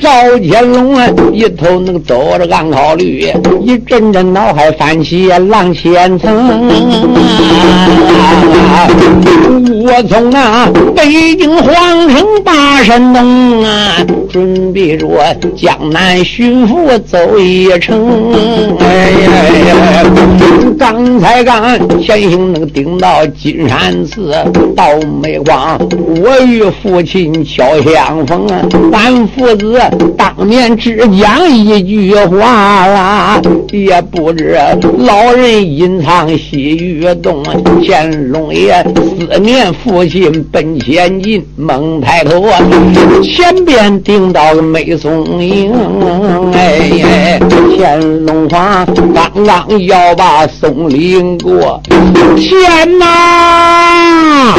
[0.00, 0.10] 赵
[0.50, 3.26] 乾隆啊，一头那个走着暗考虑，
[3.62, 6.70] 一阵阵脑海翻起浪千层。
[9.86, 13.96] 我从那北京皇城八山东啊，
[14.30, 15.08] 准备着
[15.56, 18.32] 江南巡抚走一程。
[18.80, 19.10] 哎
[19.68, 19.74] 呀！
[20.78, 24.34] 刚才刚前行那个顶到金山寺，
[24.76, 24.84] 到
[25.22, 25.78] 梅光，
[26.22, 28.46] 我与父亲巧相逢，
[28.92, 29.80] 俺父子
[30.16, 33.40] 当年只讲一句话啦，
[33.72, 34.58] 也不知
[34.98, 37.42] 老人隐藏西域洞，
[37.86, 42.58] 乾隆爷思念父亲奔前进，猛抬头啊，
[43.22, 45.72] 前边顶到梅松营，
[46.52, 47.40] 哎，
[47.78, 49.44] 乾隆皇刚。
[49.44, 51.80] 刚要把松林过，
[52.36, 54.54] 天哪！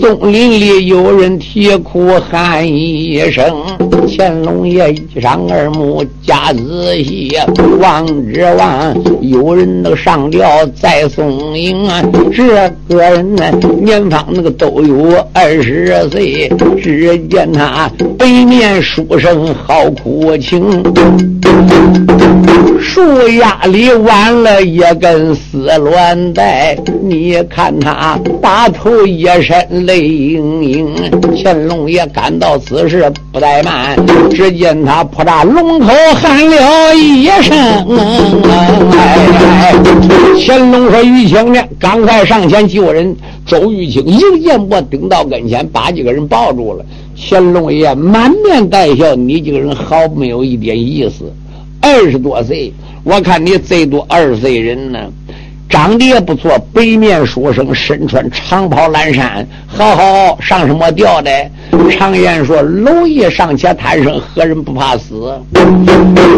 [0.00, 3.44] 松林里有人啼哭喊一声。
[4.12, 6.60] 乾隆爷一上二目加仔
[7.04, 7.36] 细，
[7.78, 12.02] 望之望有人那个上吊在松营啊。
[12.34, 13.44] 这个人呢，
[13.80, 16.50] 年方那个都有二十岁。
[16.82, 20.82] 只见他背面书生好苦情，
[22.80, 23.90] 树丫里。
[24.00, 30.94] 弯了一根丝乱带，你看他大头一身泪盈盈。
[31.42, 33.96] 乾隆爷感到此事不怠慢，
[34.30, 37.56] 只见他扑嚓龙口喊了一声
[38.92, 39.72] ：“哎！”
[40.38, 41.62] 乾隆说：“玉清呢？
[41.78, 46.84] 赶快上前救人！”周玉清一见我顶到跟前，把几个人抱住了。
[47.16, 51.32] 乾隆爷满面带笑：“你这个人好没有一点意思，
[51.80, 52.70] 二十多岁。”
[53.02, 54.98] 我看你最多二十岁人呢，
[55.68, 59.46] 长得也不错，白面书生，身穿长袍蓝衫。
[59.72, 61.30] 好好上什么吊的？
[61.92, 65.32] 常言说，蝼蚁尚且贪生，何人不怕死？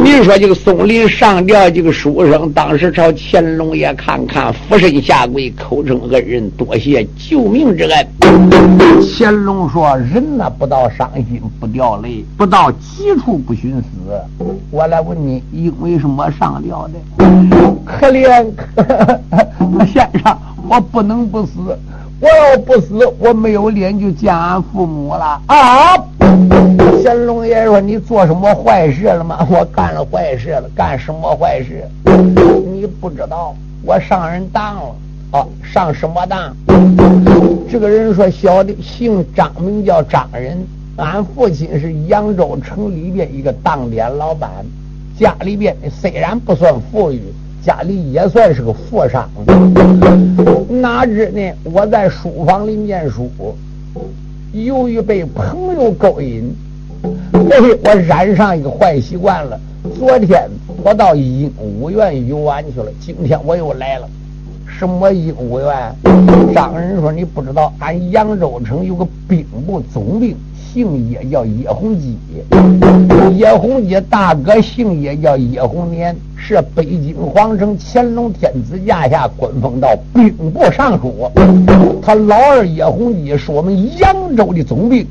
[0.05, 8.07] 你说这个松林上吊这个书生，当时朝乾隆爷看看，俯身下跪，口称恩人，多谢救命之恩。
[9.17, 14.47] 乾隆说：“人呐，不到伤心不掉泪，不到急处不寻死。
[14.71, 16.95] 我来问你，因为什么上吊的？
[17.85, 18.47] 可怜
[19.91, 20.37] 先生，
[20.69, 21.53] 我不能不死。”
[22.23, 25.99] 我要不死，我没有脸就见俺父母了啊！
[27.03, 31.83] 乾隆爷说：“你做什么坏事了吗？”我干了坏事了，干什么坏事？
[32.73, 34.95] 你不知道，我上人当了
[35.33, 35.45] 啊！
[35.65, 36.55] 上什么当？
[37.69, 40.65] 这个人说：“小的姓张，名叫张仁。
[40.99, 44.49] 俺父亲是扬州城里边一个当店老板，
[45.19, 47.21] 家里边虽然不算富裕。”
[47.65, 49.31] 家里也算是个富商，
[50.69, 51.41] 哪知呢？
[51.63, 53.31] 我在书房里念书，
[54.53, 56.53] 由于被朋友勾引，
[57.03, 59.61] 哎，我染上一个坏习惯了。
[59.97, 60.49] 昨天
[60.83, 64.09] 我到鹦鹉院游玩去了，今天我又来了。
[64.67, 66.53] 什么鹦鹉园？
[66.53, 70.37] 张人说你不知道，俺扬州城有个兵部总兵
[70.73, 72.17] 姓也叫叶洪基，
[73.37, 81.31] 叶洪基大哥姓也叫叶洪年，是北京皇城乾隆天子驾下官封到兵部尚书。
[82.01, 85.07] 他老二叶洪基是我们扬州的总兵，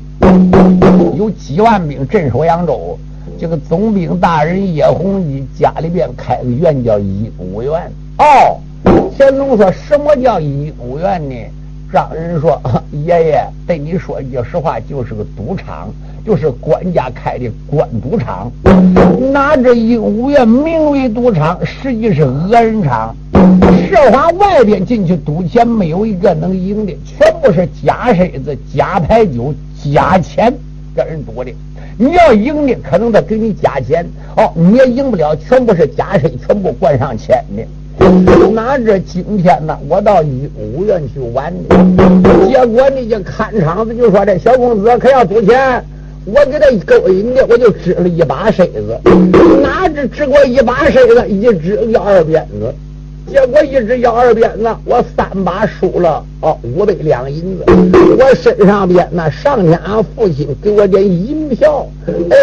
[1.16, 2.98] 有几万兵镇守扬州。
[3.38, 7.72] 这个总兵大人叶洪基家里边开个院叫鹦鹉院。
[8.18, 8.58] 哦，
[9.16, 11.36] 乾隆说什么叫鹦鹉院呢？
[11.92, 12.58] 让人说
[13.04, 15.90] ：“爷爷对你说一句实话，就是个赌场，
[16.24, 18.50] 就是官家开的官赌场。
[19.30, 23.14] 拿着鹦鹉院名为赌场，实际是讹人场。
[23.86, 29.54] 实话，外边进去赌钱，没有一个能赢的，全部是假骰子、假牌九、
[29.92, 30.50] 假钱
[30.96, 31.52] 跟人赌的。
[31.98, 34.02] 你要赢的，可能他给你假钱；
[34.34, 37.62] 哦，你也赢不了，全部是假骰，全部灌上钱的。”
[38.52, 39.78] 哪知今天呢？
[39.88, 41.52] 我到你屋院去玩
[42.48, 45.82] 结果呢，就看场子就说：“这小公子可要赌钱，
[46.24, 49.00] 我给他勾引的，我就支了一把筛子。
[49.62, 52.74] 哪知支过一把筛子，一支要二鞭子。
[53.30, 57.64] 结果一支要二鞭子，我三把输了哦，五百两银子。
[58.18, 62.36] 我身上边呢，上天俺父亲给我点银票，哎，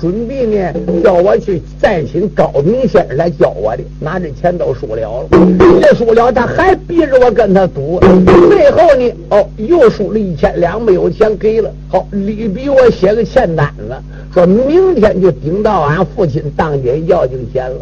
[0.00, 0.74] 准备呢
[1.04, 3.82] 叫我去再请高明先生来教我的。
[4.00, 5.28] 拿这钱都输了了，
[5.80, 8.00] 一输了他还逼着我跟他赌。
[8.50, 11.70] 最后呢，哦，又输了一千两，没有钱给了。
[11.88, 13.94] 好，李比我写个欠单子，
[14.34, 17.76] 说明天就顶到俺父亲当街要这个钱了。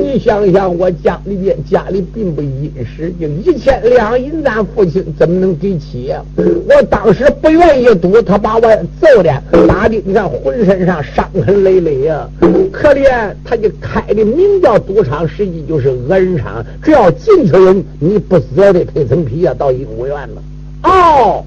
[0.00, 1.54] 你想想，我家里边。
[1.64, 6.22] 家里并不殷实，就一千两银子，父亲怎么能给起呀？
[6.36, 8.60] 我当时不愿意赌，他把我
[9.00, 12.28] 揍的，打的你看浑身上伤痕累累呀。
[12.72, 16.64] 可怜他就开的名叫赌场，实际就是讹人场。
[16.82, 20.42] 只要进去人，你不死也得配层皮呀，到鹦鹉院了。
[20.84, 21.42] 哦，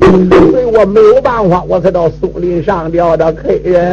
[0.51, 3.85] 所以我没有办法，我才到松林上吊的客人。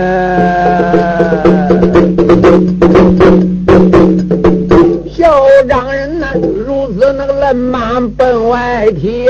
[5.15, 5.33] 小
[5.69, 6.54] 丈人呐，如
[6.97, 9.29] 此那个人马奔外踢，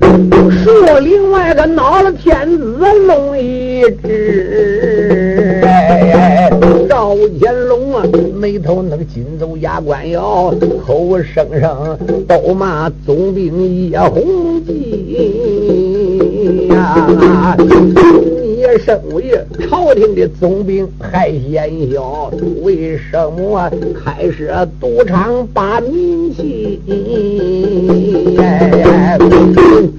[0.00, 5.60] 树林外个恼了天子龙一只。
[6.88, 8.02] 赵乾隆啊，
[8.34, 10.54] 眉头那个紧皱牙关咬，
[10.86, 17.54] 口声声都骂总兵叶洪基呀。
[18.62, 19.24] 也身为
[19.68, 22.30] 朝廷的总兵，还嫌小，
[22.62, 26.80] 为什么开设赌场把民气？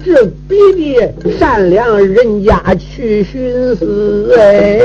[0.02, 0.54] 这比
[0.96, 4.80] 的善良人家去寻死哎。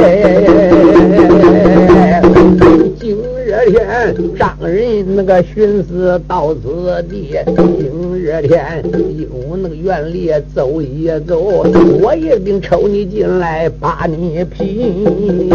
[3.72, 7.36] 天，张人那个寻思到此地。
[7.55, 8.84] 今日天，
[9.17, 11.63] 有那个园里走一走，
[12.01, 15.49] 我一定抽你进来把你劈。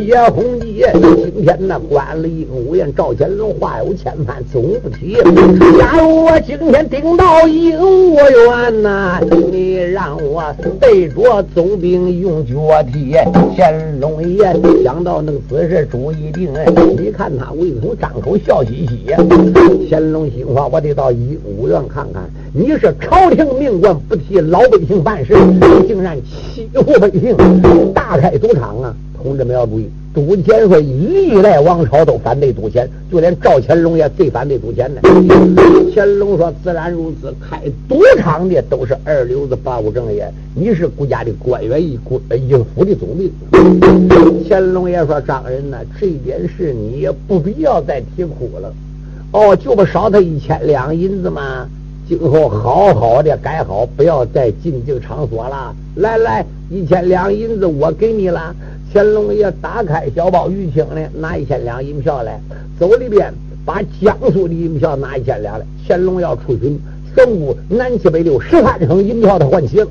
[0.00, 0.82] 叶红基
[1.34, 5.14] 今天那关了鹦鹉园，赵乾隆话有千番总不提。
[5.78, 9.20] 假如我今天顶到鹦鹉园呐，
[9.52, 10.42] 你让我
[10.80, 13.14] 对着总兵用脚踢。
[13.56, 14.38] 乾隆爷
[14.82, 16.30] 想到那个此事主意。
[16.32, 16.52] 定
[16.98, 19.18] 你看他为什么张口笑嘻嘻呀。
[19.88, 22.22] 乾隆心话，我得到医五院看看。
[22.52, 25.34] 你是朝廷命官，不替老百姓办事，
[25.86, 27.36] 竟然欺负百姓，
[27.92, 28.94] 大开赌场啊！
[29.22, 35.00] 同志们要注意，赌钱说历代王朝都反对赌钱，就连赵乾隆也最反对赌钱的。
[35.94, 43.30] 乾隆说：“自然如此，开赌场的都是二流子八五正业，你是国家的官员，一国一府的总兵。”
[44.48, 48.72] 乾隆爷说：“张人呐，这点事你也不必要再提苦了。
[49.30, 51.68] 哦，就不少他一千两银子吗？
[52.08, 55.72] 今后好好的改好，不要再进这个场所了。
[55.94, 58.52] 来来，一千两银子我给你了。”
[58.92, 62.40] 乾隆爷打开小包玉清的，拿一千两银票来，
[62.78, 63.32] 走里边
[63.64, 65.64] 把江苏的银票拿一千两来。
[65.86, 66.76] 乾隆要出巡，
[67.14, 69.86] 全部南七北六十三省银票他换齐了，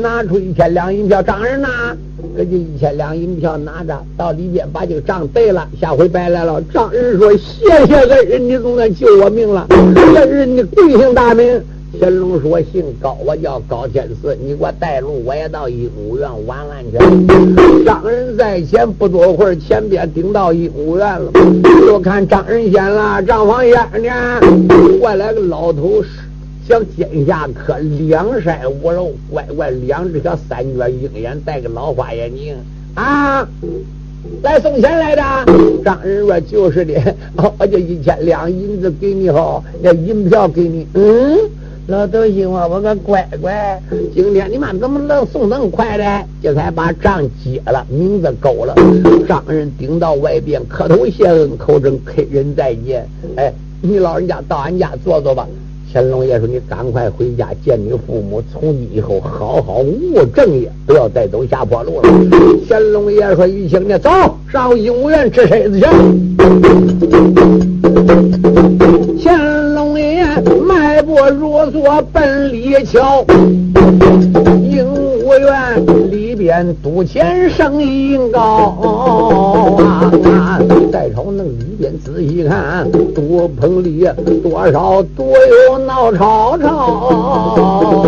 [0.00, 1.94] 拿出一千两银票，张人呐，
[2.36, 6.62] 这就一千两银票拿着到里边把这个账对了，下回白来了。
[6.72, 11.62] 张人说：“谢谢恩人，你总算救我命了，恩人你贵姓大名？”
[11.98, 14.36] 乾隆说：“姓高，我叫高天赐。
[14.36, 16.98] 你给我带路，我也到鹦鹉园玩玩去。”
[17.82, 21.32] 张人在前不多会儿，前边顶到鹦鹉园了。
[21.86, 23.72] 就看张人先了，张房先
[24.02, 24.40] 呢，
[25.00, 26.04] 过来个老头，
[26.68, 32.54] 想肩下磕两腮五肉，乖乖两只小三角鹰眼，戴个老花眼镜
[32.96, 33.48] 啊，
[34.42, 35.22] 来送钱来的。
[35.82, 37.16] 张人说：“就是的，
[37.58, 41.38] 我就一千两银子给你哈，那银票给你。”嗯。
[41.90, 43.82] 老头心话，我个乖乖，
[44.14, 46.04] 今天你妈怎么能送那么快的？
[46.42, 48.74] 这才把账结了，名字勾了。
[49.26, 53.08] 丈人顶到外边磕头谢恩，口称客人再见。
[53.36, 55.48] 哎，你老人家到俺家坐坐吧。
[55.90, 62.10] 乾隆爷说：“你赶快回家见你父母，从今以后好好务正业，不要再走下坡路了。”
[62.68, 64.10] 乾隆爷说：“玉清，你走
[64.52, 65.86] 上鹦鹉园吃筛子去。”
[71.18, 73.24] 乾隆爷迈步入座奔里桥，
[74.62, 74.86] 鹦
[75.24, 78.76] 鹉园里边赌钱声音高
[79.82, 80.60] 啊！
[80.92, 84.06] 再朝那里边仔细看，赌棚里
[84.42, 85.26] 多少多
[85.68, 86.68] 有闹吵吵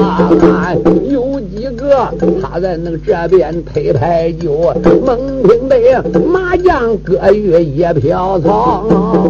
[0.01, 0.73] 啊！
[1.09, 1.39] 有
[2.41, 4.72] 他在那个这边推牌九，
[5.05, 8.84] 猛听得麻将歌乐也飘草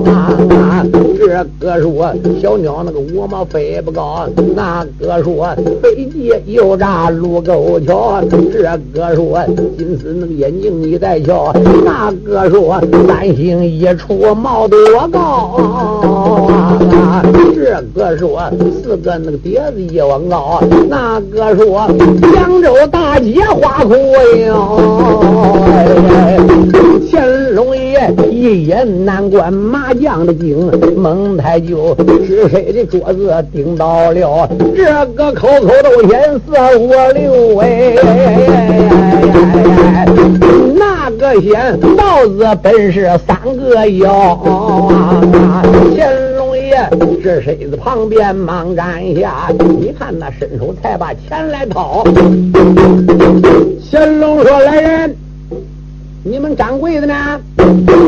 [0.07, 0.85] 啊！
[1.19, 9.41] 这个说小鸟那个窝毛飞不高，那个说飞机又炸路沟桥，这个说
[9.77, 11.53] 金丝那个眼睛你再瞧，
[11.85, 14.79] 那个说三星一出毛多
[15.13, 15.19] 高
[16.89, 17.23] 啊！
[17.55, 18.43] 这个说
[18.83, 21.87] 四个那个碟子一往高，那个说
[22.51, 23.97] 扬州大街花魁
[24.47, 25.63] 哟，
[27.09, 31.97] 乾隆爷一眼难关麻将的精，蒙太舅
[32.27, 34.51] 是谁的桌子顶到了？
[34.75, 34.85] 这
[35.15, 37.95] 个口口都显四五六哎，
[40.75, 44.37] 那个显帽子本是三个腰。
[45.97, 46.30] 乾
[47.23, 52.05] 这身子旁边忙站下，你看那伸手才把钱来掏。
[53.91, 55.17] 乾隆说：“来人，
[56.23, 57.41] 你们掌柜的呢？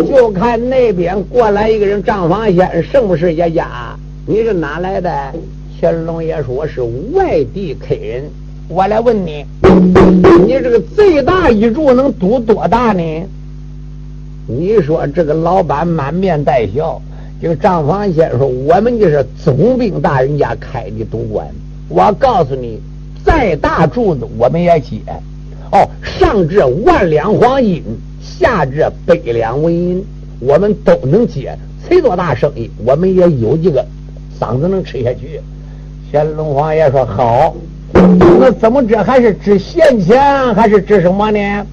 [0.08, 3.96] 就看那边过来一个人，账房先生不是爷家？
[4.26, 5.10] 你是哪来的？”
[5.80, 6.80] 乾隆爷说：“是
[7.12, 8.24] 外地客人。
[8.68, 9.44] 我来问你，
[10.46, 13.02] 你这个最大一注能赌多大呢？”
[14.46, 17.00] 你说这个老板满面带笑，
[17.42, 21.44] 这个账房先说：“我们就是总兵大人家开的赌馆。
[21.88, 22.80] 我告诉你，
[23.24, 25.00] 再大柱子我们也接。
[25.72, 27.82] 哦，上至万两黄金，
[28.20, 30.04] 下至百两纹银，
[30.38, 31.52] 我们都能接。
[31.88, 33.84] 谁多大生意，我们也有这个
[34.38, 35.40] 嗓子能吃下去。”
[36.12, 37.56] 乾隆皇爷说：“好，
[37.92, 41.66] 那怎么这还是值现钱，还是值什么呢？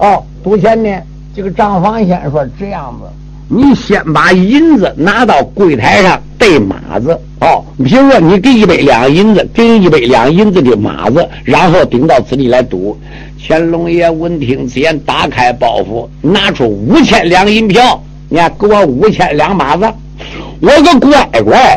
[0.00, 0.90] 哦，赌钱呢？”
[1.34, 3.08] 这个账房先生说这样子，
[3.48, 7.64] 你先把银子拿到柜台上对码子哦。
[7.82, 12.98] 比如说你给一百两银子，给一百两银子的码子，然后顶到这里来赌。
[13.40, 19.86] 乾隆爷闻听此言，打开包袱，拿出五千两银票，你看给我五千两码子。
[20.60, 21.76] 我个乖乖，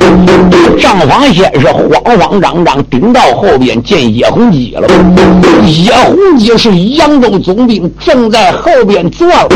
[0.79, 4.87] 账房先是慌慌张张顶到后边见叶洪基了。
[5.67, 9.47] 叶洪基是扬州总兵，正在后边坐了。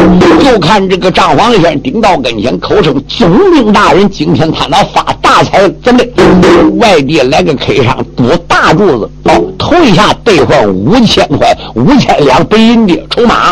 [0.43, 6.07] 就看这个账房先顶到跟前，口称总兵大人，今天他那发大财，怎么的？
[6.75, 13.51] 外地来个客商赌大柱子，哦，头一下兑换五千块，五千两白银的筹码。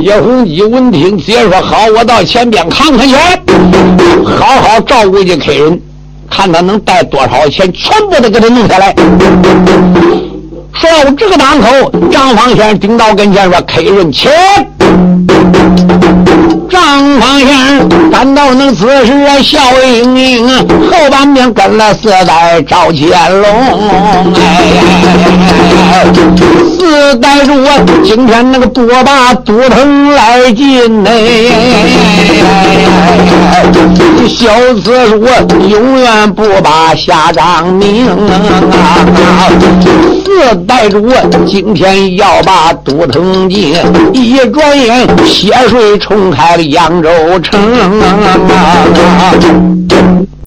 [0.00, 3.14] 叶洪基闻听，直接说：“好，我到前边看看去，
[4.24, 5.80] 好好。”照顾这客人，
[6.30, 8.94] 看他能带多少钱，全部都给他弄下来。
[10.74, 14.30] 说到这个档口，张方先生顶到跟前说：“客人请。”
[16.70, 20.48] 张方先生感到那此时笑盈盈，
[20.90, 24.32] 后半边跟了四代赵乾隆。
[25.92, 26.06] 哎，
[26.76, 27.52] 四代主
[28.02, 31.12] 今天那个多把都腾来进哎。
[34.26, 34.48] 小
[34.82, 35.20] 子说
[35.68, 39.04] 永远不把下张明啊！
[40.24, 41.06] 四代主
[41.46, 43.74] 今天要把都腾进，
[44.12, 47.08] 一转眼血水冲开的扬州
[47.40, 47.60] 城！